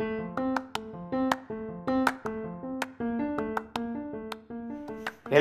Hello 0.00 0.28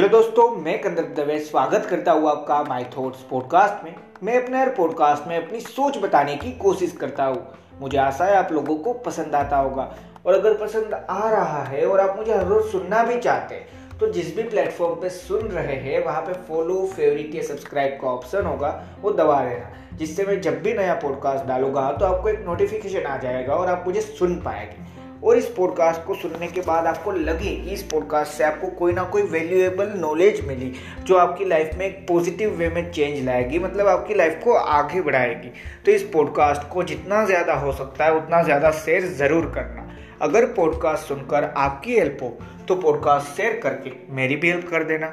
दोस्तों, 0.08 0.56
मैं 0.56 0.82
कंदर्प 0.82 1.14
दवे 1.18 1.40
स्वागत 1.40 1.86
करता 1.86 2.12
हूँ 2.12 2.30
आपका 2.30 2.64
माय 2.64 2.92
थॉट्स 2.98 3.20
पॉडकास्ट 3.20 3.84
में। 3.84 3.96
मैं 4.24 4.44
अपने 4.44 4.60
हर 4.60 4.70
पॉडकास्ट 4.70 5.28
में 5.28 5.48
अपनी 5.48 5.60
सोच 5.60 5.98
बताने 5.98 6.36
की 6.36 6.52
कोशिश 6.52 6.92
करता 6.92 7.26
हूँ। 7.26 7.54
मुझे 7.82 7.98
आशा 7.98 8.26
है 8.26 8.36
आप 8.36 8.50
लोगों 8.52 8.76
को 8.76 8.94
पसंद 8.94 9.36
आता 9.36 9.58
होगा। 9.58 9.96
और 10.26 10.34
अगर 10.34 10.54
पसंद 10.54 11.06
आ 11.10 11.30
रहा 11.30 11.64
है 11.64 11.86
और 11.86 12.00
आप 12.00 12.18
मुझे 12.18 12.34
हर 12.34 12.46
रोज 12.46 12.72
सुनना 12.72 13.04
भी 13.04 13.20
चाहते 13.20 13.56
हैं 13.56 13.68
तो 14.00 14.08
जिस 14.08 14.36
भी 14.36 14.44
प्लेटफॉर्म 14.44 14.94
पे 14.96 15.10
सुन 15.10 15.48
रहे 15.48 15.76
हैं, 15.76 16.04
वहाँ 16.06 16.22
पे 16.22 16.34
फॉलो 16.48 16.86
फेवरेट 16.88 17.36
या 17.36 17.44
सब्सक्राइब 17.44 17.98
का 18.02 18.08
ऑप्शन 18.08 18.46
होगा, 18.46 18.70
वो 19.02 19.12
दबा 19.12 19.42
लेना 19.44 19.98
जिससे 19.98 20.24
मैं 20.26 20.40
जब 20.42 20.62
भी 20.64 20.74
नया 20.74 20.94
पॉडकास्ट 20.94 21.46
डालूँगा 21.46 21.92
तो 21.92 22.06
आपको 22.06 22.30
एक 22.30 22.44
नोटिफिकेशन 22.46 23.06
आ 23.06 23.18
जाएगा 23.18 23.54
और 23.54 23.68
आप 23.68 23.84
मुझे 23.88 24.02
सुन 24.02 24.36
पाएँगे। 24.42 24.86
और 25.24 25.38
इस 25.38 25.46
पॉडकास्ट 25.48 26.04
को 26.06 26.16
सुनने 26.16 26.48
के 26.48 26.62
बाद 26.62 26.88
आपको 26.88 27.12
लगे 27.12 27.56
कि 27.56 27.72
इस 27.72 27.84
पॉडकास्ट 27.84 28.34
से 28.34 28.44
आपको 28.44 28.68
कोई 28.70 28.94
ना 28.94 29.04
कोई 29.06 29.22
वैल्यूएबल 29.24 29.94
नॉलेज 29.96 30.46
मिली, 30.48 30.72
जो 31.04 31.16
आपकी 31.16 31.46
लाइफ 31.46 31.72
में 31.78 31.86
एक 31.86 32.06
पॉजिटिव 32.08 32.50
वे 32.50 32.70
में 32.70 32.92
चेंज 32.92 33.26
लाएगी 33.26 33.60
मतलब 33.60 33.88
आपकी 33.88 34.14
लाइफ 34.14 34.40
को 34.44 34.54
आगे 34.54 35.02
बढ़ाएगी। 35.02 35.52
तो 35.86 35.92
इस 35.92 36.04
पॉडकास्ट 36.14 36.70
को 36.70 36.84
जितना 36.84 37.24
ज़्यादा 37.26 37.54
हो 37.56 37.72
सकता 37.72 38.06
है, 38.06 38.16
उतना 38.16 38.44
ज़्यादा 38.44 38.72
शेयर 38.76 39.08
ज़रूर 39.16 39.52
करना। 39.56 39.90
अगर 40.22 40.46
पॉडकास्ट 40.54 41.08
सुनकर 41.08 41.44
आपकी 41.58 41.98
हेल्प 41.98 42.24
हो 42.24 42.38
तो 42.68 42.76
पॉडकास्ट 42.76 43.36
शेयर 43.38 43.60
करके 43.60 43.92
मेरी 44.14 44.36
भी 44.36 44.50
हेल्प 44.50 44.68
कर 44.70 44.84
देना। 44.84 45.08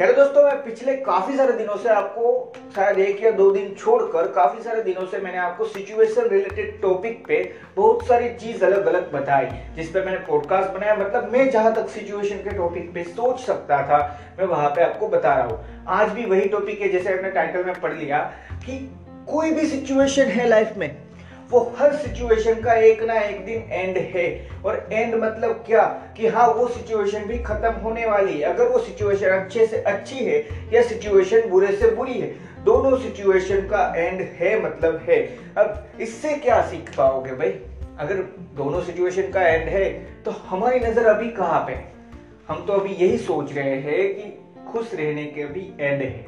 हेलो 0.00 0.12
दोस्तों, 0.12 0.42
मैं 0.44 0.62
पिछले 0.64 0.94
काफ़ी 0.96 1.36
सारे 1.36 1.52
दिनों 1.52 1.76
से 1.76 1.88
आपको 1.88 2.52
शायद 2.74 2.98
एक 2.98 3.22
या 3.22 3.30
दो 3.30 3.50
दिन 3.50 3.72
छोड़कर 3.74 4.26
काफ़ी 4.32 4.62
सारे 4.62 4.82
दिनों 4.82 5.06
से 5.06 5.18
मैंने 5.18 5.38
आपको 5.38 5.64
सिचुएशन 5.64 6.28
रिलेटेड 6.28 6.80
टॉपिक 6.82 7.26
पे 7.26 7.38
बहुत 7.76 8.06
सारी 8.06 8.28
चीज़ 8.34 8.64
अलग 8.64 8.86
अलग 8.86 9.10
बताई, 9.12 9.46
जिस 9.76 9.90
पे 9.90 10.00
मैंने 10.00 10.18
पॉडकास्ट 10.18 10.70
बनाया। 10.70 10.94
मतलब 10.96 11.32
मैं 11.32 11.48
जहाँ 11.50 11.74
तक 11.74 11.88
सिचुएशन 11.88 12.36
के 12.36 12.56
टॉपिक 12.56 12.92
पे 12.94 13.04
सोच 13.04 13.40
सकता 13.40 13.82
था, 13.82 13.98
मैं 14.38 14.46
वहाँ 14.46 14.70
पे 14.70 14.82
आपको 14.82 15.08
बता 15.08 15.34
रहा 15.34 15.46
हूँ। 15.46 15.84
आज 15.88 16.12
भी 16.12 16.26
वही 16.26 16.48
टॉपिक 16.48 16.80
है, 16.80 16.88
जैसे 16.88 17.16
आपने 17.16 17.30
टाइटल 17.30 17.64
में 17.64 17.80
पढ़ 17.80 17.94
लिया 17.94 18.18
कि 18.66 18.78
कोई 19.28 19.50
भी 19.50 19.66
सिचुएशन 19.66 20.30
है 20.30 20.48
लाइफ 20.48 20.76
में 20.76 20.90
वो 21.50 21.60
हर 21.78 21.94
सिचुएशन 21.96 22.60
का 22.62 22.74
एक 22.74 23.02
ना 23.02 23.14
एक 23.14 23.44
दिन 23.44 23.62
एंड 23.70 23.96
है। 24.14 24.26
और 24.64 24.88
एंड 24.92 25.14
मतलब 25.14 25.62
क्या? 25.66 25.84
कि 26.16 26.26
हाँ 26.26 26.46
वो 26.48 26.66
सिचुएशन 26.68 27.24
भी 27.24 27.38
खत्म 27.38 27.70
होने 27.74 28.06
वाली 28.06 28.32
है। 28.32 28.42
अगर 28.44 28.68
वो 28.68 28.78
सिचुएशन 28.78 29.28
अच्छे 29.28 29.66
से 29.66 29.80
अच्छी 29.82 30.24
है, 30.24 30.44
या 30.72 30.82
सिचुएशन 30.82 31.48
बुरे 31.50 31.72
से 31.76 31.90
बुरी 31.90 32.20
है, 32.20 32.28
दोनों 32.64 32.96
सिचुएशन 32.98 33.66
का 33.68 33.92
एंड 33.96 34.20
है 34.38 34.60
मतलब 34.62 35.00
है। 35.08 35.18
अब 35.58 36.00
इससे 36.00 36.34
क्या 36.36 36.60
सीख 36.62 36.96
पाओगे 36.96 37.32
भाई? 37.32 37.54
अगर 37.98 38.14
दोनों 38.56 38.80
सिचुएशन 38.82 39.30
का 39.32 39.42
एंड 39.42 39.68
है 39.68 39.84
तो 40.24 40.30
हमारी 40.30 40.80
नज़र 40.80 41.06
अभी 41.06 41.30
कहाँ 41.30 41.64
पे 41.66 41.72
हम 42.48 42.64
तो 42.66 42.72
अभी 42.72 42.94
यही 42.94 43.16
सोच 43.18 43.52
रहे 43.52 43.74
हैं 43.76 44.14
कि 44.14 44.32
खुश 44.68 44.94
रहने 44.94 45.24
के 45.26 45.44
भी 45.44 45.60
एंड 45.80 46.02
है। 46.02 46.26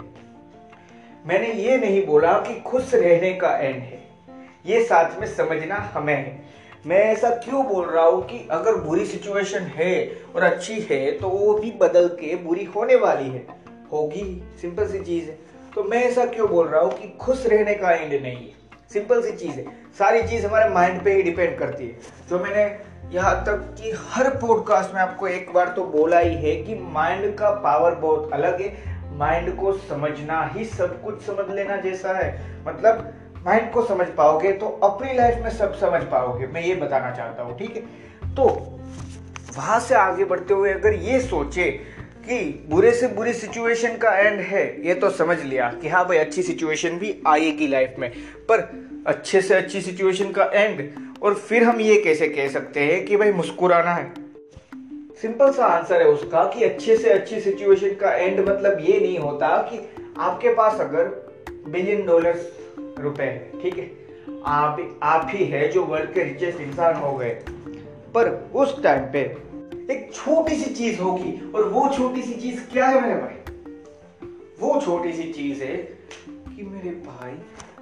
मैंने 1.26 1.52
ये 1.54 1.76
नहीं 1.78 2.04
बोला 2.06 2.32
कि 2.38 2.60
खुश 2.60 2.94
रहने 2.94 3.32
का 3.34 3.56
एंड 3.58 3.76
है। 3.76 3.98
ये 4.66 4.84
साथ 4.84 5.20
में 5.20 5.26
समझना 5.26 5.74
हमें 5.74 6.14
है। 6.14 6.42
मैं 6.86 6.98
ऐसा 6.98 7.30
क्यों 7.30 7.64
बोल 7.66 7.86
रहा 7.86 8.04
हूँ 8.04 8.22
कि 8.26 8.48
अगर 8.50 8.74
बुरी 8.74 9.04
सिचुएशन 9.06 9.62
है 9.62 10.12
और 10.36 10.42
अच्छी 10.42 10.80
है 10.80 11.10
तो 11.12 11.28
वो 11.28 11.54
भी 11.54 11.70
बदल 11.70 12.08
के 12.08 12.36
बुरी 12.36 12.64
होने 12.64 12.96
वाली 12.96 13.30
है। 13.30 13.46
होगी 13.92 14.42
सिंपल 14.60 14.86
सी 14.86 15.00
चीज़ 15.00 15.24
है। 15.24 15.38
तो 15.74 15.84
मैं 15.84 16.04
ऐसा 16.04 16.24
क्यों 16.24 16.48
बोल 16.48 16.68
रहा 16.68 16.80
हूँ 16.80 16.92
कि 16.92 17.08
खुश 17.20 17.46
रहने 17.46 17.74
का 17.74 17.90
एंड 17.90 18.22
नहीं 18.22 18.36
है? 18.36 18.52
सिंपल 18.92 19.22
सी 19.22 19.32
चीज़ 19.32 19.52
है। 19.52 19.64
सारी 19.98 20.22
चीज़ 20.22 20.46
हमारे 20.46 20.68
माइंड 20.70 21.04
पे 21.04 21.14
ही 21.14 21.22
डिपेंड 21.22 21.58
करती 21.58 21.84
है। 21.84 21.98
जो 22.30 22.38
मैंने 22.38 22.64
यहाँ 23.16 23.44
तक 23.44 23.82
कि 23.82 23.90
हर 24.08 24.30
पॉडकास्ट 24.30 24.94
में 24.94 25.00
आपको 25.02 25.28
एक 25.28 25.52
बार 25.52 25.68
तो 25.68 25.84
बोला 25.84 26.18
ही 26.18 26.34
है 26.34 26.56
कि 26.56 26.74
माइंड 26.74 27.36
का 27.38 27.50
पावर 27.50 27.94
बहुत 27.94 28.32
अलग 28.32 28.60
है। 28.60 29.00
माइंड 29.16 29.56
को 29.56 29.72
समझना 29.72 30.50
ही 30.54 30.64
सब 30.64 31.02
कुछ 31.02 31.22
समझ 31.22 31.50
लेना 31.50 31.76
जैसा 31.76 32.12
है। 32.12 32.60
मतलब 32.66 33.12
माइंड 33.46 33.70
को 33.72 33.82
समझ 33.84 34.06
पाओगे 34.06 34.52
तो 34.52 34.66
अपनी 34.82 35.12
लाइफ 35.14 35.42
में 35.42 35.50
सब 35.50 35.74
समझ 35.74 36.02
पाओगे। 36.02 36.46
मैं 36.46 36.62
ये 36.62 36.74
बताना 36.74 37.10
चाहता 37.10 37.42
हूँ, 37.42 37.58
ठीक 37.58 37.76
है? 37.76 37.82
तो 38.34 38.44
वहाँ 39.56 39.78
से 39.80 39.94
आगे 39.94 40.24
बढ़ते 40.24 40.54
हुए 40.54 40.72
अगर 40.72 40.94
ये 40.94 41.20
सोचे 41.20 41.70
कि 42.24 42.66
बुरे 42.70 42.92
से 42.92 43.08
बुरी 43.08 43.32
सिचुएशन 43.32 43.96
का 43.96 44.10
एंड 44.18 44.40
है, 44.40 44.64
ये 44.86 44.94
तो 44.94 45.10
समझ 45.10 45.38
लिया 45.40 45.68
कि 45.82 45.88
हाँ 45.88 46.04
भाई, 46.08 46.18
अच्छी 46.18 46.42
सिचुएशन 46.42 46.98
भी 46.98 47.14
आएगी 47.26 47.66
लाइफ 47.66 47.94
में। 47.98 48.10
पर 48.48 48.68
अच्छे 49.06 49.40
से 49.42 49.54
अच्छी 49.54 49.80
सिचुएशन 49.80 50.30
का 50.30 50.44
एंड 50.44 50.88
और 51.22 51.34
फिर 51.34 51.64
हम 51.64 51.80
ये 51.80 52.00
कैसे 52.02 52.28
कह 52.28 52.48
सकते 52.48 52.80
हैं 52.80 53.04
कि 53.04 53.16
भाई, 53.16 53.32
मुस्कुराना 53.32 53.94
है। 53.94 54.12
सिंपल 55.22 55.52
सा 55.52 55.66
आंसर 55.66 56.02
है 56.02 56.08
उसका 56.08 56.44
कि 56.44 56.64
अच्छे 56.64 56.96
से 56.96 57.10
अच्छी 57.10 57.40
सिचुएशन 57.40 57.94
का 57.94 58.12
एंड 58.12 58.48
मतलब 58.48 58.78
ये 58.80 59.00
नहीं 59.00 59.18
होता 59.18 59.56
कि 59.70 59.78
आपके 60.18 60.54
पास 60.54 60.80
अगर 60.80 61.08
बिलियन 61.68 62.06
डॉलर्स 62.06 62.48
रुपए, 63.00 63.50
ठीक 63.62 63.78
है? 63.78 63.90
आप 64.46 65.00
आप 65.02 65.30
ही 65.30 65.44
है 65.44 65.68
जो 65.68 65.84
वर्ल्ड 65.84 66.12
के 66.12 66.22
रिचेस्ट 66.22 66.60
इंसान 66.60 66.94
हो 66.94 67.16
गए। 67.16 67.30
पर 68.14 68.28
उस 68.54 68.82
टाइम 68.82 69.02
पे 69.02 69.20
एक 69.90 70.10
छोटी 70.14 70.56
सी 70.56 70.74
चीज़ 70.74 71.00
होगी, 71.00 71.52
और 71.54 71.68
वो 71.68 71.88
छोटी 71.88 72.22
सी 72.22 72.34
चीज़ 72.34 72.60
क्या 72.72 72.86
है 72.86 73.00
मेरे 73.02 73.20
भाई? 73.20 73.36
वो 74.60 74.80
छोटी 74.80 75.12
सी 75.12 75.32
चीज़ 75.32 75.62
है 75.62 75.76
कि 76.56 76.62
मेरे 76.62 76.90
भाई, 76.90 77.32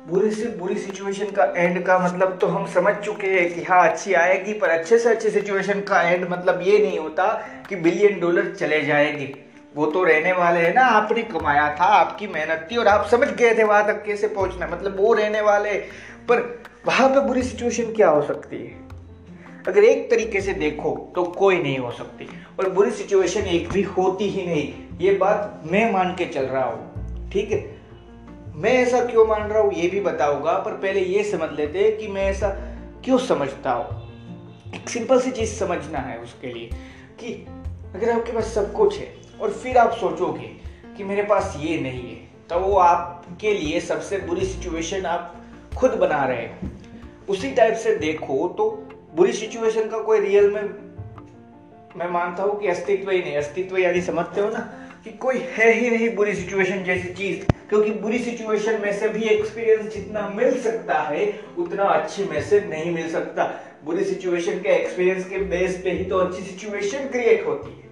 बुरे 0.08 0.30
से 0.30 0.48
बुरी 0.48 0.74
सिचुएशन 0.74 1.30
का 1.30 1.44
एंड 1.56 1.82
का 1.86 1.98
मतलब 1.98 2.38
तो 2.40 2.46
हम 2.46 2.66
समझ 2.66 2.94
चुके 2.94 3.26
हैं 3.26 3.54
कि 3.54 3.62
हाँ 3.62 3.88
अच्छी 3.88 4.14
आएगी, 4.14 4.52
पर 4.52 4.68
अच्छे 4.68 4.98
से 4.98 5.08
अच्छे 5.08 5.30
सिचुएशन 5.30 5.80
का 5.80 6.02
एंड 6.02 6.28
मतलब 6.28 6.60
ये 6.62 6.78
नहीं 6.78 6.98
होता 6.98 7.26
कि 7.68 7.76
बिलियन 7.76 8.20
डॉलर 8.20 8.54
चले 8.54 8.80
जाएँगे। 8.82 9.47
वो 9.78 9.86
तो 9.86 10.02
रहने 10.04 10.32
वाले 10.32 10.60
हैं 10.60 10.74
ना, 10.74 10.82
आपने 10.82 11.22
कमाया 11.22 11.76
था, 11.80 11.84
आपकी 11.84 12.26
मेहनत 12.26 12.68
थी 12.72 12.76
और 12.76 12.88
आप 12.88 13.06
समझ 13.06 13.28
गए 13.28 13.54
थे 13.58 13.64
वहाँ 13.64 13.86
तक 13.86 14.02
कैसे 14.04 14.28
पहुँचना 14.28 14.66
मतलब 14.66 14.96
वो 15.00 15.12
रहने 15.12 15.40
वाले, 15.40 15.74
पर 16.28 16.62
वहाँ 16.86 17.08
पे 17.08 17.20
बुरी 17.20 17.42
सिचुएशन 17.42 17.92
क्या 17.92 18.08
हो 18.08 18.22
सकती 18.22 18.56
है? 18.56 18.88
अगर 19.68 19.84
एक 19.84 20.10
तरीके 20.10 20.40
से 20.40 20.52
देखो 20.52 21.12
तो 21.14 21.24
कोई 21.24 21.62
नहीं 21.62 21.78
हो 21.78 21.90
सकती। 21.90 22.28
और 22.58 22.68
बुरी 22.70 22.90
सिचुएशन 22.90 23.40
एक 23.40 23.68
भी 23.68 23.82
होती 23.82 24.28
ही 24.28 24.46
नहीं। 24.46 24.98
ये 24.98 25.12
बात 25.12 25.62
मैं 25.64 25.92
मान 25.92 26.14
के 26.14 26.26
चल 26.26 26.42
रहा 26.42 26.64
हूँ, 26.64 27.30
ठीक 27.30 27.50
है? 27.50 27.60
मैं 28.54 28.72
ऐसा 28.72 29.04
क्यों 29.04 29.26
मान 29.26 29.42
रहा 29.42 29.62
हूँ, 29.62 29.72
ये 29.72 29.88
भी 29.88 30.00
बताऊँगा, 30.00 30.52
पर 30.52 30.72
पहले 30.72 31.00
ये 31.00 31.22
समझ 31.24 31.50
लेते 31.56 31.90
कि 31.90 32.08
मैं 32.08 32.26
ऐसा 32.26 32.48
क्यों 33.04 33.18
समझता 33.18 33.72
हूँ। 33.72 34.74
एक 34.74 34.88
सिंपल 34.88 35.20
सी 35.20 35.30
चीज़ 35.30 35.54
समझना 35.54 35.98
है 35.98 36.18
उसके 36.18 36.46
लिए 36.46 36.70
कि 37.20 37.34
अगर 37.94 38.10
आपके 38.10 38.32
पास 38.32 38.44
सब 38.44 38.72
कुछ 38.72 38.98
है 38.98 39.27
और 39.40 39.52
फिर 39.52 39.78
आप 39.78 39.92
सोचोगे 39.92 40.48
कि 40.96 41.04
मेरे 41.04 41.22
पास 41.22 41.56
ये 41.60 41.78
नहीं 41.78 42.08
है। 42.10 42.26
तो 42.48 42.58
वो 42.58 42.76
आपके 42.78 43.52
लिए 43.54 43.80
सबसे 43.80 44.18
बुरी 44.18 44.46
सिचुएशन 44.46 45.06
आप 45.06 45.34
खुद 45.76 45.90
बना 45.90 46.24
रहे 46.24 46.36
हैं। 46.36 46.80
उसी 47.28 47.50
टाइप 47.50 47.74
से 47.74 47.94
देखो 47.96 48.48
तो 48.48 48.70
बुरी 49.14 49.32
सिचुएशन 49.32 49.88
का 49.88 49.98
कोई 49.98 50.20
रियल 50.20 50.50
में 50.50 50.62
मैं 51.96 52.08
मानता 52.10 52.42
हूँ 52.42 52.58
कि 52.60 52.68
अस्तित्व 52.68 53.10
ही 53.10 53.18
नहीं। 53.18 53.36
अस्तित्व 53.36 53.78
यानी 53.78 54.00
समझते 54.00 54.40
हो 54.40 54.48
ना 54.48 54.60
कि 55.04 55.10
कोई 55.12 55.38
है 55.38 55.72
ही 55.72 55.90
नहीं 55.90 56.14
बुरी 56.16 56.34
सिचुएशन 56.34 56.82
जैसी 56.84 57.12
चीज़। 57.14 57.44
क्योंकि 57.68 57.90
बुरी 57.92 58.18
सिचुएशन 58.18 58.80
में 58.80 58.92
से 58.92 59.08
भी 59.08 59.22
एक्सपीरियंस 59.22 59.92
जितना 59.94 60.28
मिल 60.28 60.60
सकता 60.60 60.98
है, 60.98 61.40
उतना 61.58 61.84
अच्छी 61.84 62.24
में 62.24 62.40
से 62.42 62.60
नहीं 62.60 62.92
मिल 62.94 63.10
सकता। 63.10 63.44
बुरी 63.84 64.04
सिचुएशन 64.04 64.60
के 64.60 64.68
एक्सपीरियंस 64.68 65.28
के 65.28 65.38
बेस 65.38 65.80
पे 65.84 65.90
ही 65.90 66.04
तो 66.04 66.18
अच्छी 66.18 66.42
सिचुएशन 66.42 67.08
क्रिएट 67.08 67.46
होती 67.46 67.70
है। 67.70 67.87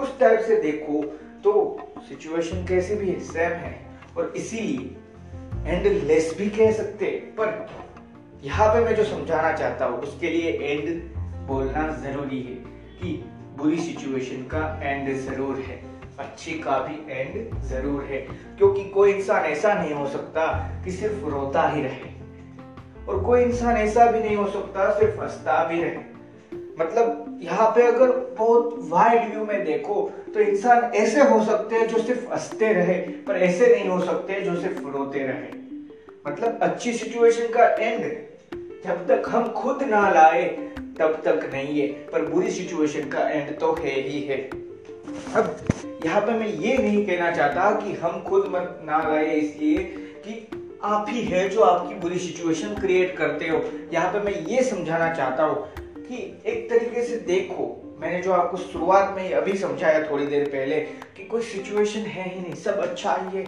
उस 0.00 0.18
टाइप 0.20 0.40
से 0.40 0.56
देखो 0.62 1.02
तो 1.44 1.52
सिचुएशन 2.08 2.64
कैसे 2.66 2.94
भी 2.94 3.08
है 3.08 3.20
सेम 3.22 3.52
है। 3.58 3.74
और 4.16 4.32
इसीलिए 4.36 4.96
एंडलेस 5.66 6.34
भी 6.38 6.48
कह 6.50 6.72
सकते 6.72 7.06
पर 7.38 7.66
यहाँ 8.44 8.68
पे 8.74 8.80
मैं 8.80 8.94
जो 8.96 9.04
समझाना 9.04 9.52
चाहता 9.52 9.84
हूँ, 9.84 9.98
उसके 9.98 10.30
लिए 10.30 10.52
एंड 10.52 11.02
बोलना 11.48 11.86
ज़रूरी 12.02 12.40
है 12.42 12.54
कि 13.00 13.12
बुरी 13.56 13.78
सिचुएशन 13.78 14.42
का 14.52 14.80
एंड 14.82 15.16
ज़रूर 15.18 15.56
है। 15.58 15.82
अच्छी 16.18 16.52
का 16.58 16.78
भी 16.78 17.12
एंड 17.12 17.60
ज़रूर 17.62 18.02
है। 18.04 18.18
क्योंकि 18.58 18.84
कोई 18.90 19.12
इंसान 19.12 19.44
ऐसा 19.44 19.72
नहीं 19.74 19.92
हो 19.94 20.06
सकता 20.06 20.46
कि 20.84 20.90
सिर्फ़ 20.90 21.24
रोता 21.26 21.68
ही 21.68 21.82
रहे। 21.82 22.10
और 23.08 23.22
कोई 23.24 23.42
इंसान 23.42 23.76
ऐसा 23.76 24.10
भी 24.10 24.20
नहीं 24.20 24.36
हो 24.36 24.46
सकता, 24.46 24.90
सिर्फ़ 24.98 25.20
हंसता 25.20 25.64
भी 25.64 25.82
रहे। 25.82 26.08
मतलब 26.80 27.19
यहाँ 27.40 27.68
पे 27.74 27.82
अगर 27.82 28.10
बहुत 28.38 28.74
वाइड 28.88 29.30
व्यू 29.30 29.44
में 29.44 29.64
देखो 29.64 30.00
तो 30.34 30.40
इंसान 30.40 30.92
ऐसे 30.94 31.22
हो 31.22 31.42
सकते 31.44 31.76
हैं 31.76 31.86
जो 31.88 32.02
सिर्फ़ 32.02 32.32
हँसते 32.32 32.72
रहे, 32.72 32.94
पर 32.94 33.36
ऐसे 33.36 33.66
नहीं 33.66 33.88
हो 33.88 34.00
सकते 34.00 34.40
जो 34.40 34.60
सिर्फ़ 34.60 34.86
रोते 34.88 35.18
रहे। 35.18 35.58
मतलब 36.26 36.58
अच्छी 36.62 36.92
सिचुएशन 36.92 37.48
का 37.48 37.64
एंड 37.64 38.04
जब 38.84 39.06
तक 39.08 39.28
हम 39.28 39.48
खुद 39.52 39.82
ना 39.82 40.08
लाए, 40.10 40.44
तब 40.98 41.20
तक 41.24 41.50
नहीं 41.52 41.80
है, 41.80 41.86
पर 42.08 42.26
बुरी 42.26 42.50
सिचुएशन 42.50 43.08
का 43.08 43.28
एंड 43.28 43.58
तो 43.58 43.72
है 43.74 44.00
ही 44.00 44.20
है। 44.20 44.38
अब 45.36 45.56
यहाँ 46.04 46.20
पे 46.20 46.32
मैं 46.32 46.46
ये 46.46 46.76
नहीं 46.78 47.04
कहना 47.06 47.30
चाहता 47.30 47.70
कि 47.80 47.92
हम 47.92 48.22
खुद 48.22 48.46
मत 48.48 48.80
ना 48.84 49.02
लाए, 49.08 49.34
इसलिए 49.34 49.82
कि 50.26 50.46
आप 50.84 51.06
ही 51.08 51.22
है 51.22 51.48
जो 51.48 51.60
आपकी 51.60 51.94
बुरी 51.94 52.18
सिचुएशन 52.18 52.74
क्रिएट 52.74 53.16
करते 53.16 53.48
हो। 53.48 53.62
यहाँ 53.92 54.12
पे 54.12 54.20
मैं 54.20 54.40
ये 54.46 54.62
समझाना 54.62 55.12
चाहता 55.14 55.44
हूँ 55.44 55.66
कि 56.10 56.16
एक 56.46 56.68
तरीके 56.70 57.02
से 57.02 57.16
देखो, 57.16 57.64
मैंने 58.00 58.20
जो 58.22 58.32
आपको 58.32 58.56
शुरुआत 58.56 59.12
में 59.16 59.32
अभी 59.34 59.56
समझाया 59.58 60.02
थोड़ी 60.10 60.26
देर 60.26 60.48
पहले 60.48 60.80
कि 61.16 61.24
कोई 61.24 61.42
सिचुएशन 61.42 62.00
है 62.00 62.28
ही 62.28 62.40
नहीं, 62.40 62.54
सब 62.54 62.78
अच्छा 62.78 63.14
ही 63.14 63.38
है 63.38 63.44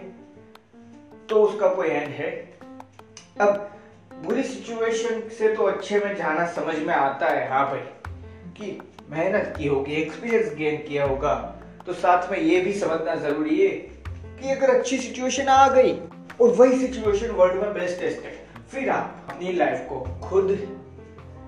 तो 1.29 1.43
उसका 1.43 1.67
कोई 1.67 1.87
एंड 1.87 2.13
है। 2.13 2.29
अब 3.41 3.69
बुरी 4.25 4.43
सिचुएशन 4.43 5.21
से 5.37 5.53
तो 5.55 5.63
अच्छे 5.63 5.99
में 5.99 6.15
जाना 6.15 6.45
समझ 6.51 6.75
में 6.77 6.93
आता 6.93 7.29
है 7.29 7.49
हाँ 7.49 7.65
भाई, 7.65 7.79
कि 8.57 8.79
मेहनत 9.09 9.53
की 9.57 9.67
होगी 9.67 9.93
एक्सपीरियंस 9.93 10.53
गेन 10.55 10.77
किया 10.77 11.05
होगा 11.05 11.33
तो 11.85 11.93
साथ 11.93 12.31
में 12.31 12.37
ये 12.39 12.59
भी 12.61 12.73
समझना 12.73 13.15
ज़रूरी 13.15 13.59
है 13.61 13.69
कि 13.69 14.49
अगर 14.49 14.75
अच्छी 14.75 14.97
सिचुएशन 14.97 15.47
आ 15.47 15.67
गई, 15.67 15.91
और 16.41 16.49
वही 16.49 16.77
सिचुएशन 16.77 17.31
वर्ल्ड 17.31 17.61
में 17.61 17.73
बेस्टेस्ट 17.73 18.25
है, 18.25 18.33
फिर 18.71 18.89
आप 18.89 19.27
अपनी 19.29 19.53
लाइफ 19.53 19.85
को 19.89 19.99
खुद 20.23 20.57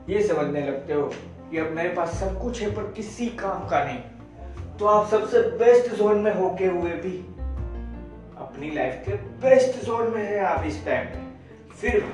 ये 0.09 0.27
समझने 0.27 0.61
लगते 0.61 0.93
हो 0.93 1.03
कि 1.51 1.57
अब 1.57 1.71
मेरे 1.71 1.89
पास 1.89 2.09
सब 2.09 2.41
कुछ 2.41 2.61
है, 2.61 2.75
पर 2.75 2.83
किसी 2.83 3.25
काम 3.25 3.67
का 3.67 3.83
नहीं। 3.83 3.99
तो 4.77 4.85
आप 4.85 5.07
सबसे 5.07 5.41
बेस्ट 5.41 5.95
जोन 5.95 6.19
में 6.19 6.35
होके 6.35 6.65
हुए 6.65 6.91
भी। 6.91 7.17
अपनी 8.37 8.71
लाइफ 8.75 9.03
के 9.05 9.13
बेस्ट 9.15 9.85
जोन 9.85 10.13
में 10.13 10.23
है 10.23 10.39
आप 10.39 10.65
इस 10.65 10.85
टाइम 10.85 11.07
फिर 11.81 12.05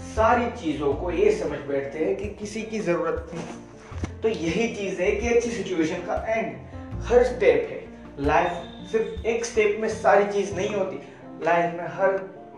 सारी 0.00 0.50
चीज़ों 0.62 0.94
को 0.94 1.10
ये 1.10 1.32
समझ 1.32 1.58
बैठते 1.58 1.98
हैं 2.04 2.16
कि 2.16 2.28
किसी 2.28 2.62
की 2.62 2.78
ज़रूरत 2.78 3.30
नहीं। 3.34 3.44
तो 4.20 4.28
यही 4.28 4.74
चीज़ 4.74 5.02
है 5.02 5.10
कि 5.10 5.28
अच्छी 5.28 5.50
सिचुएशन 5.50 5.96
का 5.96 6.24
एंड 6.28 6.56
हर 7.02 7.24
स्टेप 7.24 7.68
है। 7.70 7.88
लाइफ 8.26 8.52
सिर्फ़ 8.92 9.26
एक 9.26 9.44
स्टेप 9.44 9.78
में 9.80 9.88
सारी 9.88 10.32
चीज़ 10.32 10.54
नहीं 10.54 10.74
होती। 10.74 10.96
लाइफ 11.44 11.74
में 11.74 11.86
हर 11.88 12.12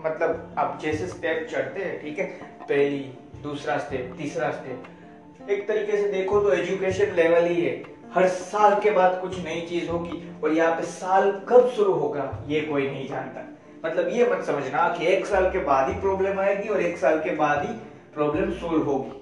मतलब 0.07 0.55
आप 0.59 0.79
जैसे 0.83 1.07
स्टेप 1.07 1.49
चढ़ते 1.51 1.85
हैं, 1.85 2.03
ठीक 2.03 2.19
है? 2.19 2.27
पहली 2.63 3.19
दूसरा 3.43 3.77
स्टेप 3.79 4.15
तीसरा 4.19 4.51
स्टेप 4.51 5.51
एक 5.51 5.67
तरीके 5.69 5.97
से 5.97 6.09
देखो 6.11 6.41
तो 6.41 6.53
एजुकेशन 6.53 7.15
लेवल 7.15 7.47
ही 7.47 7.61
है। 7.61 7.83
हर 8.15 8.27
साल 8.29 8.75
के 8.81 8.91
बाद 8.91 9.19
कुछ 9.21 9.39
नई 9.45 9.61
चीज़ 9.69 9.89
होगी 9.91 10.23
और 10.45 10.53
यहाँ 10.53 10.75
पे 10.77 10.83
साल 10.85 11.31
कब 11.49 11.69
शुरू 11.77 11.93
होगा, 11.93 12.45
ये 12.49 12.61
कोई 12.61 12.87
नहीं 12.87 13.09
जानता। 13.09 13.49
मतलब 13.85 14.09
ये 14.09 14.27
मत 14.27 14.45
समझना 14.45 14.89
कि 14.89 15.07
एक 15.07 15.27
साल 15.27 15.51
के 15.51 15.59
बाद 15.65 15.89
ही 15.89 15.95
प्रॉब्लम 16.01 16.41
आएगी 16.41 16.69
और 16.69 16.81
एक 16.81 16.97
साल 16.99 17.19
के 17.21 17.35
बाद 17.37 17.65
ही 17.67 17.75
प्रॉब्लम 18.15 18.51
सोल्व 18.53 18.83
होगी। 18.83 19.21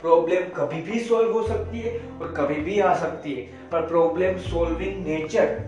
प्रॉब्लम 0.00 0.48
कभी 0.56 0.80
भी 0.82 0.98
सोल्व 1.00 1.32
हो 1.32 1.46
सकती 1.46 1.80
है 1.80 1.98
और 2.20 2.34
कभी 2.36 2.60
भी 2.62 2.80
आ 2.80 2.94
सकती 2.94 3.34
है, 3.34 3.42
पर 3.70 3.86
प्रॉब्लम 3.86 4.38
सोल्विंग 4.40 5.06
नेचर 5.06 5.58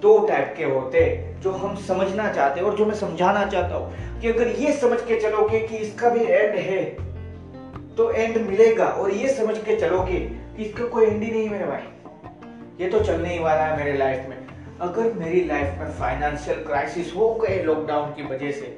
दो 0.00 0.18
टाइप 0.28 0.54
के 0.56 0.64
होते 0.64 1.00
हैं 1.00 1.40
जो 1.40 1.50
हम 1.52 1.76
समझना 1.76 2.32
चाहते 2.32 2.60
हैं 2.60 2.66
और 2.66 2.76
जो 2.76 2.86
मैं 2.86 2.94
समझाना 2.94 3.44
चाहता 3.46 3.76
हूँ 3.76 4.20
कि 4.20 4.28
अगर 4.28 4.48
ये 4.58 4.72
समझ 4.72 5.00
के 5.00 5.20
चलोगे 5.20 5.60
कि 5.60 5.76
इसका 5.76 6.08
भी 6.08 6.20
एंड 6.20 6.54
है 6.56 6.84
तो 7.96 8.10
एंड 8.10 8.36
मिलेगा 8.38 8.86
और 8.86 9.10
ये 9.10 9.28
समझ 9.34 9.56
के 9.58 9.76
चलोगे 9.76 10.18
कि 10.56 10.64
इसका 10.64 10.86
कोई 10.86 11.06
एंड 11.06 11.22
ही 11.22 11.30
नहीं 11.30 11.48
मेरे 11.50 11.66
भाई। 11.66 12.84
ये 12.84 12.90
तो 12.90 13.00
चलने 13.04 13.28
ही 13.28 13.38
वाला 13.38 13.62
है 13.62 13.76
मेरे 13.76 13.96
लाइफ 13.98 14.28
में। 14.28 14.36
अगर 14.80 15.12
मेरी 15.14 15.44
लाइफ 15.44 15.78
में 15.78 15.90
फाइनेंशियल 15.98 16.64
क्राइसिस 16.64 17.14
हो 17.16 17.32
गए 17.34 17.62
लॉकडाउन 17.62 18.10
की 18.10 18.22
वजह 18.24 18.50
से, 18.50 18.76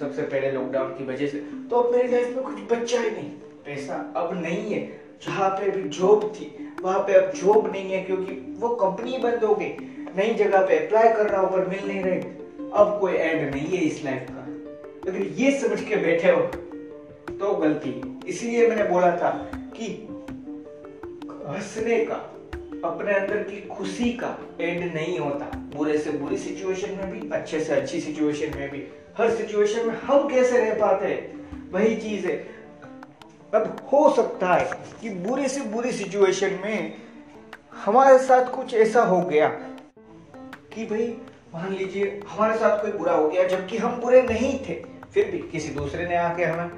सबसे 0.00 0.22
पहले 0.22 0.50
लॉकडाउन 0.50 0.88
की 0.88 1.04
वजह 1.04 1.26
से 1.26 1.38
तो 1.70 1.80
अब 1.80 1.94
मेरी 1.94 2.08
लाइफ 2.08 2.36
में 2.36 2.44
कुछ 2.44 2.72
बच्चा 2.72 3.00
ही 3.00 3.10
नहीं। 3.10 3.30
पैसा 3.66 3.94
अब 4.16 4.30
नहीं 4.34 4.72
है। 4.72 4.80
जहाँ 5.26 5.48
पे 5.50 5.70
भी 5.70 5.88
जॉब 5.88 6.24
थी, 6.34 6.46
वहाँ 6.82 6.98
पे 6.98 7.12
अब 7.12 7.32
जॉब 7.34 7.70
नहीं 7.72 7.92
है 7.92 8.02
क्योंकि 8.02 8.32
वो 8.58 8.68
कंपनी 8.76 9.18
बंद 9.18 9.44
हो 9.44 9.54
गई। 9.54 9.68
नई 10.16 10.34
जगह 10.34 10.66
पे 10.66 10.78
अप्लाई 10.78 11.08
कर 11.08 11.28
रहा 11.28 11.40
हूँ, 11.40 11.50
पर 11.52 11.66
मिल 11.66 11.86
नहीं 11.88 12.02
रहे। 12.02 12.20
अब 12.74 12.96
कोई 13.00 13.12
एंड 13.12 13.54
नहीं 13.54 13.66
है 13.68 13.82
इस 13.84 14.04
लाइफ 14.04 14.26
का। 14.30 14.42
अगर 15.10 15.20
ये 15.40 15.50
समझ 15.58 15.80
के 15.80 15.96
बैठे 15.96 16.30
हो 16.30 16.42
तो 17.32 17.54
गलती। 17.54 17.90
इसलिए 18.28 18.68
मैंने 18.68 18.84
बोला 18.84 19.10
था 19.16 19.30
कि 19.76 19.86
हंसने 21.48 22.04
का, 22.04 22.14
अपने 22.84 23.14
अंदर 23.14 23.42
की 23.42 23.60
खुशी 23.68 24.10
का 24.12 24.38
एंड 24.60 24.94
नहीं 24.94 25.18
होता। 25.18 25.50
बुरे 25.76 25.98
से 25.98 26.10
बुरी 26.10 26.38
सिचुएशन 26.38 26.90
में 26.90 27.10
भी, 27.10 27.28
अच्छे 27.30 27.60
से 27.60 27.72
अच्छी 27.72 28.00
सिचुएशन 28.00 28.58
में 28.58 28.70
भी। 28.70 28.82
हर 29.18 29.30
सिचुएशन 29.30 29.86
में 29.86 29.94
हम 29.94 30.28
कैसे 30.28 30.58
रह 30.58 30.74
पाते 30.74 31.06
हैं? 31.06 31.72
वही 31.72 31.96
चीज़ 31.96 32.26
है। 32.26 32.36
अब 33.54 33.76
हो 33.92 34.12
सकता 34.16 34.54
है 34.54 34.70
कि 35.02 35.10
बुरी 35.10 35.48
से 35.48 35.60
बुरी 35.60 35.92
सिचुएशन 35.92 36.58
में 36.64 36.94
हमारे 37.84 38.18
साथ 38.18 38.50
कुछ 38.54 38.74
ऐसा 38.74 39.02
हो 39.02 39.20
गया। 39.22 39.48
कि 40.76 40.84
भाई, 40.84 41.16
मान 41.54 41.72
लीजिए, 41.72 42.20
हमारे 42.28 42.58
साथ 42.58 42.82
कोई 42.82 42.92
बुरा 42.92 43.12
हो 43.12 43.28
गया, 43.28 43.44
जबकि 43.44 43.76
हम 43.76 44.00
बुरे 44.00 44.22
नहीं 44.22 44.58
थे, 44.58 44.74
फिर 45.14 45.30
भी 45.30 45.38
किसी 45.38 45.68
दूसरे 45.68 46.08
ने 46.08 46.16
आके 46.16 46.44
हमें, 46.44 46.70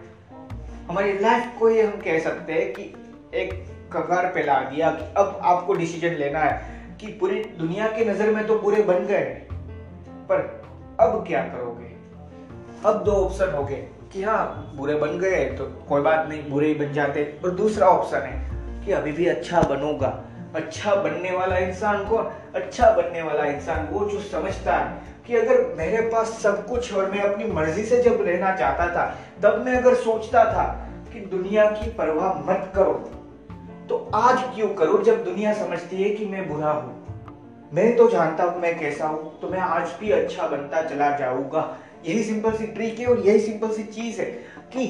हमारी 0.88 1.18
लाइफ 1.18 1.58
को 1.58 1.70
ये 1.70 1.82
हम 1.82 1.90
कह 1.90 2.18
सकते 2.18 2.52
हैं 2.52 2.72
कि 2.72 2.82
एक 3.34 3.66
कगार 3.92 4.26
पे 4.26 4.42
ला 4.42 4.60
दिया 4.60 4.90
कि 4.90 5.14
अब 5.16 5.40
आपको 5.42 5.74
डिसीज़न 5.74 6.14
लेना 6.14 6.38
है 6.38 6.96
कि 7.00 7.06
पूरी 7.06 7.44
दुनिया 7.44 7.88
की 7.88 8.04
नज़र 8.04 8.30
में 8.30 8.46
तो 8.46 8.58
बुरे 8.58 8.82
बन 8.82 9.06
गए 9.06 9.24
पर 10.28 10.64
अब 11.00 11.24
क्या 11.26 11.42
करोगे? 11.42 11.96
अब 12.84 13.04
दो 13.04 13.12
ऑप्शन 13.12 13.50
हो 13.50 13.64
गए 13.64 13.88
कि 14.12 14.22
हाँ 14.22 14.72
बुरे 14.76 14.94
बन 14.94 15.18
गए 15.18 15.44
तो 15.44 15.64
कोई 15.88 16.02
बात 16.02 16.28
नहीं, 16.28 16.50
बुरे 16.50 16.68
ही 16.68 16.74
बन 16.74 16.92
जाते 16.92 17.40
और 17.44 17.50
दूसरा 17.50 17.86
ऑप्शन 17.86 18.18
है 18.18 18.84
कि 18.86 18.92
अभी 18.92 19.12
भी 19.12 19.26
अच्छा 19.26 19.62
बनूँगा। 19.62 20.27
अच्छा 20.54 20.94
बनने 20.94 21.30
वाला 21.30 21.56
इंसान 21.56 22.04
को 22.04 22.16
अच्छा 22.54 22.90
बनने 22.90 23.22
वाला 23.22 23.44
इंसान 23.44 23.86
वो 23.86 24.04
जो 24.04 24.20
समझता 24.20 24.76
है 24.76 25.06
कि 25.26 25.36
अगर 25.36 25.60
मेरे 25.76 26.00
पास 26.10 26.28
सब 26.42 26.66
कुछ 26.68 26.92
और 26.94 27.10
मैं 27.10 27.20
अपनी 27.20 27.44
मर्ज़ी 27.52 27.84
से 27.84 28.02
जब 28.02 28.22
रहना 28.22 28.54
चाहता 28.56 28.86
था, 28.88 29.04
तब 29.42 29.64
मैं 29.66 29.74
अगर 29.74 29.94
सोचता 29.94 30.44
था 30.44 30.64
कि 31.12 31.20
दुनिया 31.26 31.64
की 31.70 31.90
परवाह 31.90 32.38
मत 32.50 32.72
करो 32.74 32.92
तो 33.88 33.98
आज 34.14 34.42
क्यों 34.54 34.68
करो 34.74 35.02
जब 35.02 35.24
दुनिया 35.24 35.52
समझती 35.54 36.02
है 36.02 36.10
कि 36.10 36.26
मैं 36.26 36.48
बुरा 36.48 36.70
हूँ? 36.70 36.94
मैं 37.72 37.96
तो 37.96 38.08
जानता 38.08 38.44
हूँ 38.44 38.60
मैं 38.60 38.78
कैसा 38.78 39.06
हूँ 39.06 39.38
तो 39.40 39.48
मैं 39.48 39.60
आज 39.60 39.92
भी 40.00 40.10
अच्छा 40.10 40.46
बनता 40.48 40.82
चला 40.82 41.10
जाऊँगा। 41.16 41.62
यही 42.04 42.22
सिंपल 42.22 42.52
सी 42.52 42.66
ट्रिक 42.66 42.98
है 42.98 43.06
और 43.06 43.18
यही 43.18 43.40
सिंपल 43.40 43.70
सी 43.70 43.82
चीज़ 43.84 44.20
है 44.20 44.26
कि 44.72 44.86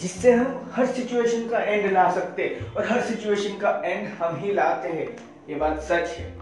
जिससे 0.00 0.32
हम 0.32 0.70
हर 0.74 0.86
सिचुएशन 0.86 1.48
का 1.48 1.58
एंड 1.58 1.92
ला 1.92 2.10
सकते 2.10 2.56
और 2.76 2.86
हर 2.86 3.00
सिचुएशन 3.00 3.58
का 3.58 3.70
एंड 3.84 4.08
हम 4.18 4.36
ही 4.36 4.52
लाते 4.52 4.88
हैं। 4.88 5.08
ये 5.48 5.54
बात 5.54 5.80
सच 5.80 6.16
है। 6.18 6.32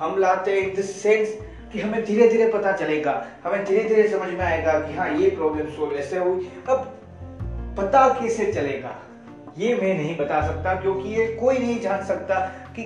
हम 0.00 0.18
लाते 0.18 0.50
हैं 0.50 0.68
इन 0.68 0.74
द 0.74 0.80
सेंस 0.80 1.36
कि 1.72 1.80
हमें 1.80 2.04
धीरे 2.04 2.28
धीरे 2.28 2.48
पता 2.48 2.72
चलेगा, 2.72 3.26
हमें 3.44 3.64
धीरे 3.64 3.82
धीरे 3.84 4.08
समझ 4.08 4.28
में 4.28 4.40
आएगा 4.40 4.78
कि 4.80 4.94
हाँ 4.94 5.08
ये 5.10 5.30
प्रॉब्लम 5.30 5.66
सोल्व 5.66 5.96
ऐसे 5.96 6.18
हुई। 6.18 6.50
अब 6.68 6.94
पता 7.78 8.08
कैसे 8.20 8.52
चलेगा? 8.52 8.94
ये 9.58 9.74
मैं 9.74 9.94
नहीं 9.94 10.16
बता 10.16 10.40
सकता, 10.46 10.74
क्योंकि 10.74 11.08
ये 11.08 11.26
कोई 11.32 11.58
नहीं 11.58 11.80
जान 11.80 12.04
सकता 12.04 12.40
कि 12.76 12.82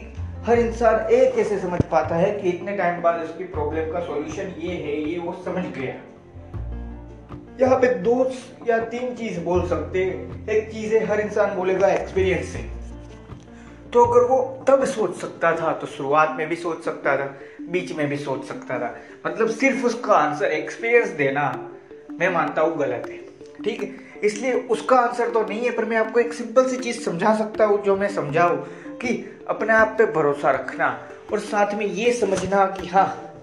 हर 0.46 0.58
इंसान 0.58 1.10
एक 1.10 1.34
कैसे 1.34 1.58
समझ 1.58 1.80
पाता 1.82 2.16
है 2.16 2.30
कि 2.40 2.48
इतने 2.48 2.76
टाइम 2.76 3.02
बाद 3.02 3.20
उसकी 3.20 3.44
प्रॉब्लम 3.44 3.92
का 3.92 4.00
सॉल्यूशन 4.00 4.54
ये 4.58 4.74
है, 4.74 4.96
ये 5.10 5.18
वो 5.18 5.32
समझ 5.44 5.64
गया। 5.78 5.94
यहाँ 7.62 7.76
पे 7.76 7.86
दो 7.86 8.32
या 8.68 8.78
तीन 8.78 9.14
चीज़ 9.14 9.40
बोल 9.40 9.68
सकते 9.68 10.04
हैं। 10.04 10.48
एक 10.48 10.72
चीज़ 10.72 10.94
है, 10.94 11.06
हर 11.06 11.20
इंसान 11.20 11.56
बोलेगा 11.56 11.88
एक्सपीरियंस 11.88 12.48
से। 12.48 12.82
तो 13.92 14.04
अगर 14.04 14.20
वो 14.20 14.64
तब 14.68 14.84
सोच 14.84 15.16
सकता 15.16 15.56
था 15.56 15.72
तो 15.72 15.86
शुरुआत 15.86 16.34
में 16.38 16.48
भी 16.48 16.56
सोच 16.56 16.84
सकता 16.84 17.16
था, 17.16 17.38
बीच 17.62 17.92
में 17.92 18.08
भी 18.08 18.16
सोच 18.16 18.44
सकता 18.44 18.78
था। 18.78 18.96
मतलब 19.26 19.50
सिर्फ़ 19.50 19.86
उसका 19.86 20.14
आंसर 20.14 20.44
एक्सपीरियंस 20.44 21.08
देना, 21.08 21.70
मैं 22.12 22.28
मानता 22.28 22.62
हूँ 22.62 22.78
गलत 22.78 23.02
है। 23.08 23.18
ठीक 23.64 23.82
है? 23.82 23.90
इसलिए 24.24 24.52
उसका 24.52 24.96
आंसर 24.96 25.30
तो 25.30 25.42
नहीं 25.42 25.60
है, 25.60 25.70
पर 25.70 25.84
मैं 25.84 25.96
आपको 25.96 26.20
एक 26.20 26.32
सिंपल 26.32 26.68
सी 26.68 26.76
चीज़ 26.76 27.00
समझा 27.00 27.34
सकता 27.34 27.64
हूँ, 27.64 27.82
जो 27.82 27.96
मैं 27.96 28.08
समझाऊ, 28.08 28.56
कि 28.96 29.38
अपने 29.48 29.72
आप 29.72 29.94
पे 29.98 30.06
भरोसा 30.06 30.50
रखना 30.50 31.08
और 31.32 31.38
साथ 31.40 31.74
में 31.74 31.86
ये 31.86 32.12
समझना 32.12 32.66
कि 32.66 32.88
हाँ 32.88 33.34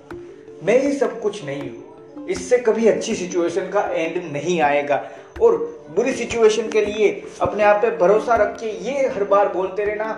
मैं 0.63 0.81
ही 0.81 0.93
सब 0.93 1.21
कुछ 1.21 1.45
नहीं 1.45 1.69
हूँ। 1.69 1.88
इससे 2.29 2.57
कभी 2.57 2.87
अच्छी 2.87 3.15
सिचुएशन 3.15 3.69
का 3.69 3.81
एंड 3.91 4.31
नहीं 4.31 4.59
आएगा। 4.61 5.03
और 5.41 5.57
बुरी 5.95 6.13
सिचुएशन 6.13 6.69
के 6.69 6.85
लिए 6.85 7.09
अपने 7.41 7.63
आप 7.63 7.81
पे 7.81 7.89
भरोसा 7.97 8.35
रख 8.35 8.59
के 8.59 8.71
ये 8.85 9.07
हर 9.07 9.23
बार 9.23 9.53
बोलते 9.53 9.85
रहना 9.85 10.11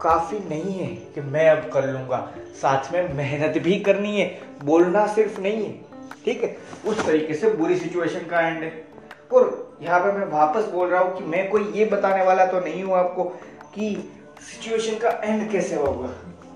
काफ़ी 0.00 0.38
नहीं 0.48 0.72
है 0.72 0.86
कि 1.14 1.20
मैं 1.20 1.48
अब 1.50 1.70
कर 1.72 1.88
लूँगा। 1.88 2.18
साथ 2.62 2.92
में 2.92 3.14
मेहनत 3.14 3.58
भी 3.58 3.78
करनी 3.80 4.20
है, 4.20 4.26
बोलना 4.64 5.06
सिर्फ़ 5.06 5.40
नहीं 5.40 5.64
है। 5.64 5.72
ठीक 6.24 6.42
है? 6.42 6.56
उस 6.86 7.04
तरीके 7.06 7.34
से 7.34 7.50
बुरी 7.50 7.76
सिचुएशन 7.76 8.26
का 8.30 8.40
एंड 8.40 8.62
है। 8.62 8.72
और 9.32 9.78
यहाँ 9.82 10.00
पे 10.00 10.12
मैं 10.12 10.26
वापस 10.32 10.64
बोल 10.64 10.88
रहा 10.88 11.00
हूँ 11.00 11.16
कि 11.18 11.24
मैं 11.24 11.48
कोई 11.50 11.70
ये 11.74 11.84
बताने 11.84 12.24
वाला 12.24 12.44
तो 12.46 12.60
नहीं 12.60 12.82
हूँ 12.84 12.94
आपको 12.94 13.24
कि 13.74 13.94
सिचुएशन 14.50 14.98
का 14.98 15.10
एंड 15.24 15.50
कैसे 15.52 15.76
होगा। 15.76 16.10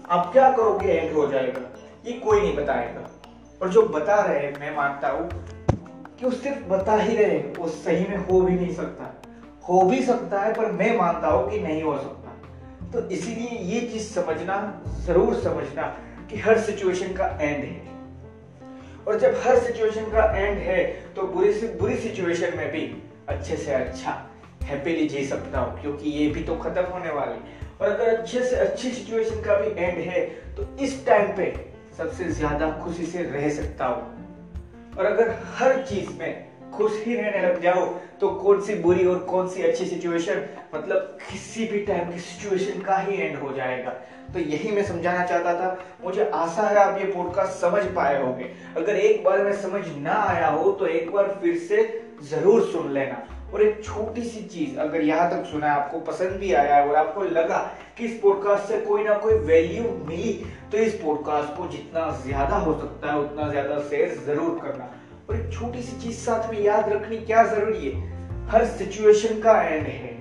आप 0.09 0.33
क्या 0.33 0.51
करोगे 0.53 0.93
एंड 0.93 1.13
हो 1.15 1.27
जाएगा। 1.27 1.61
ये 2.07 2.13
कोई 2.19 2.41
नहीं 2.41 2.57
बताएगा। 2.57 3.09
और 3.63 3.69
जो 3.69 3.83
बता 3.85 4.21
रहे 4.23 4.39
हैं, 4.39 4.59
मैं 4.61 4.75
मानता 4.77 5.09
हूँ 5.09 5.29
कि 6.19 6.25
वो 6.25 6.31
सिर्फ़ 6.33 6.69
बता 6.69 6.97
ही 6.97 7.17
रहे 7.17 7.39
वो 7.55 7.69
सही 7.69 8.07
में 8.09 8.17
हो 8.19 8.41
भी 8.41 8.53
नहीं 8.53 8.75
सकता। 8.75 9.15
हो 9.69 9.81
भी 9.83 10.03
सकता 10.03 10.41
है, 10.41 10.53
पर 10.55 10.71
मैं 10.73 10.97
मानता 10.99 11.29
हूँ 11.29 11.51
कि 11.51 11.59
नहीं 11.61 11.83
हो 11.83 11.97
सकता। 11.99 12.91
तो 12.93 13.09
इसीलिए 13.09 13.59
ये 13.73 13.81
चीज़ 13.83 14.09
समझना, 14.11 14.57
ज़रूर 15.07 15.35
समझना 15.35 15.83
कि 16.31 16.39
हर 16.39 16.59
सिचुएशन 16.61 17.13
का 17.15 17.27
एंड 17.41 17.65
है। 17.65 17.87
और 19.07 19.19
जब 19.19 19.41
हर 19.45 19.59
सिचुएशन 19.59 20.11
का 20.13 20.25
एंड 20.37 20.59
है 20.59 20.85
तो 21.15 21.23
बुरी 21.25 21.53
से, 21.53 21.67
बुरी 21.71 21.97
सिचुएशन 21.99 22.57
में 22.57 22.71
भी 22.73 22.87
अच्छे 23.29 23.57
से 23.57 23.73
अच्छा 23.75 24.13
हैप्पीली 24.65 25.09
जी 25.09 25.25
सकता 25.27 25.61
हूँ, 25.61 25.81
क्योंकि 25.81 26.11
ये 26.11 26.29
भी 26.31 26.43
तो 26.43 26.57
खत्म 26.57 26.83
होने 26.85 27.11
वाली 27.11 27.39
और 27.81 27.89
अगर 27.89 28.17
अच्छे 28.17 28.43
से, 28.43 28.57
अच्छी 28.57 28.91
सिचुएशन 28.91 29.41
का 29.43 29.55
भी 29.55 29.71
एंड 29.77 29.99
है 30.01 30.25
तो 30.57 30.67
इस 30.85 31.05
टाइम 31.07 31.37
पे 31.37 31.45
सबसे 31.99 32.25
ज़्यादा 32.31 32.71
खुशी 32.83 33.07
से 33.07 33.23
रह 33.25 33.49
सकता 33.51 33.87
हूँ। 33.87 34.97
और 34.99 35.05
अगर 35.05 35.35
हर 35.57 35.81
चीज़ 35.83 36.11
में 36.19 36.47
खुश 36.73 36.93
ही 37.05 37.15
रहने 37.15 37.41
लग 37.43 37.61
जाओ 37.63 37.87
तो 38.21 38.29
कौन 38.35 38.61
सी 38.61 38.75
बुरी 38.75 39.05
और 39.07 39.19
कौन 39.25 39.49
सी 39.49 39.63
अच्छी 39.63 39.85
सिचुएशन 39.87 40.43
मतलब 40.75 41.19
किसी 41.23 41.65
भी 41.67 41.81
टाइम 41.85 42.11
की 42.11 42.19
सिचुएशन 42.21 42.81
का 42.83 42.97
ही 42.99 43.17
एंड 43.17 43.39
हो 43.39 43.53
जाएगा। 43.53 43.91
तो 44.33 44.39
यही 44.41 44.73
मैं 44.73 44.85
समझाना 44.85 45.25
चाहता 45.27 45.55
था। 45.55 45.79
मुझे 46.05 46.29
आशा 46.35 46.63
है 46.63 46.77
आप 46.77 46.99
ये 46.99 47.07
पॉडकास्ट 47.13 47.59
समझ 47.61 47.83
पाए 47.97 48.21
होंगे। 48.23 48.51
अगर 48.77 48.97
एक 48.97 49.25
बार 49.25 49.43
में 49.45 49.53
समझ 49.63 49.83
ना 49.99 50.15
आया 50.25 50.49
हो 50.49 50.71
तो 50.73 50.87
एक 50.89 51.11
बार 51.13 51.39
फिर 51.43 51.59
से 51.61 51.83
ज़रूर 52.31 52.63
सुन 52.63 52.93
लेना। 52.93 53.23
और 53.53 53.63
एक 53.63 53.85
छोटी 53.85 54.23
सी 54.23 54.41
चीज़, 54.45 54.79
अगर 54.79 55.01
यहाँ 55.01 55.31
तक 55.31 55.47
सुना 55.51 55.73
आपको 55.73 56.01
पसंद 56.03 56.31
भी 56.41 56.53
आया 56.55 56.83
और 56.85 56.95
आपको 56.97 57.23
लगा 57.25 57.59
कि 57.99 58.05
इस 58.05 58.19
पॉडकास्ट 58.21 58.65
से 58.65 58.81
कोई 58.81 59.05
ना 59.05 59.15
कोई 59.19 59.35
वैल्यू 59.45 59.83
मिली 60.09 60.33
तो 60.73 60.79
इस 60.79 60.95
पॉडकास्ट 60.95 61.57
को 61.57 61.67
जितना 61.69 62.11
ज़्यादा 62.25 62.57
हो 62.57 62.73
सकता 62.81 63.13
है, 63.13 63.19
उतना 63.19 63.49
ज़्यादा 63.51 63.79
शेयर 63.81 64.15
ज़रूर 64.27 64.59
करना। 64.63 64.91
और 65.29 65.37
एक 65.37 65.53
छोटी 65.53 65.83
सी 65.83 66.01
चीज़ 66.03 66.17
साथ 66.17 66.51
में 66.51 66.61
याद 66.61 66.89
रखनी 66.89 67.17
क्या 67.19 67.45
ज़रूरी 67.47 67.89
है? 67.89 68.47
हर 68.49 68.65
सिचुएशन 68.67 69.41
का 69.41 69.61
एंड 69.63 69.87
है, 69.87 70.13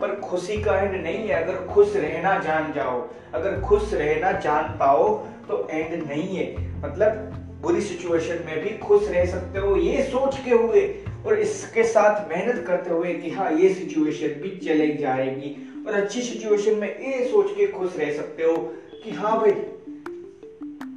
पर 0.00 0.14
खुशी 0.20 0.60
का 0.62 0.78
एंड 0.78 0.94
नहीं 1.02 1.28
है। 1.28 1.42
अगर 1.42 1.66
खुश 1.66 1.94
रहना 1.96 2.38
जान 2.38 2.72
जाओ, 2.72 3.00
अगर 3.34 3.60
खुश 3.60 3.92
रहना 3.94 4.32
जान 4.40 4.76
पाओ 4.78 5.08
तो 5.48 5.66
एंड 5.70 6.06
नहीं 6.08 6.36
है। 6.36 6.46
मतलब 6.80 7.32
बुरी 7.62 7.80
सिचुएशन 7.80 8.42
में 8.46 8.62
भी 8.62 8.76
खुश 8.78 9.08
रह 9.08 9.26
सकते 9.26 9.58
हो, 9.58 9.76
ये 9.76 10.02
सोच 10.02 10.38
के 10.44 10.50
हुए, 10.50 10.82
और 11.26 11.38
इसके 11.38 11.84
साथ 11.84 12.28
मेहनत 12.30 12.64
करते 12.66 12.90
हुए 12.90 13.12
कि 13.14 13.30
हाँ 13.30 13.50
ये 13.52 13.72
सिचुएशन 13.74 14.40
भी 14.40 14.50
चले 14.58 14.88
जाएगी। 14.94 15.56
और 15.86 15.94
अच्छी 15.94 16.22
सिचुएशन 16.22 16.74
में 16.74 16.88
ये 16.88 17.24
सोच 17.30 17.50
के 17.56 17.66
खुश 17.68 17.96
रह 17.98 18.12
सकते 18.16 18.42
हो 18.42 18.56
कि 19.04 19.10
हाँ 19.10 19.38
भाई 19.40 19.52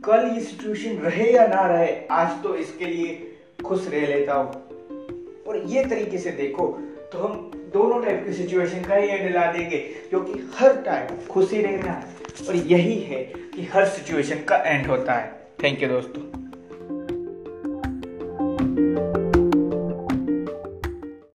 कल 0.05 0.27
ये 0.33 0.39
सिचुएशन 0.41 0.97
रहे 0.99 1.31
या 1.31 1.45
ना 1.47 1.65
रहे, 1.67 1.87
आज 2.11 2.43
तो 2.43 2.55
इसके 2.55 2.85
लिए 2.85 3.35
खुश 3.65 3.87
रह 3.87 4.07
लेता 4.07 4.33
हूँ। 4.33 5.45
और 5.47 5.61
ये 5.65 5.83
तरीके 5.85 6.17
से 6.17 6.31
देखो 6.31 6.67
तो 7.11 7.19
हम 7.19 7.51
दोनों 7.73 8.01
टाइप 8.03 8.23
की 8.25 8.33
सिचुएशन 8.33 8.83
का 8.83 8.95
ही 8.95 9.07
एंड 9.07 9.33
ला 9.35 9.51
देंगे 9.51 9.77
क्योंकि 10.09 10.39
हर 10.55 10.81
टाइम 10.81 11.25
खुशी 11.27 11.61
रहना 11.61 11.91
है। 11.91 12.15
और 12.47 12.55
यही 12.55 12.99
है 13.01 13.23
कि 13.55 13.69
हर 13.73 13.87
सिचुएशन 13.87 14.43
का 14.43 14.63
एंड 14.65 14.87
होता 14.87 15.13
है। 15.13 15.31
थैंक 15.63 15.83
यू 15.83 15.89
दोस्तों। 15.89 16.36